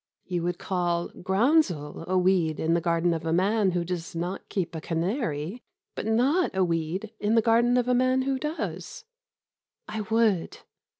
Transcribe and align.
"You 0.25 0.41
would 0.41 0.57
call 0.57 1.09
groundsel 1.09 2.05
a 2.07 2.17
weed 2.17 2.59
in 2.59 2.73
the 2.73 2.81
garden 2.81 3.13
of 3.13 3.23
a 3.23 3.31
man 3.31 3.69
who 3.69 3.85
does 3.85 4.15
not 4.15 4.49
keep 4.49 4.73
a 4.73 4.81
canary, 4.81 5.61
but 5.93 6.07
not 6.07 6.55
a 6.57 6.63
weed 6.63 7.13
in 7.19 7.35
the 7.35 7.39
garden 7.43 7.77
of 7.77 7.87
a 7.87 7.93
man 7.93 8.23
who 8.23 8.39
does?" 8.39 9.05
"I 9.87 10.01
would." 10.01 10.61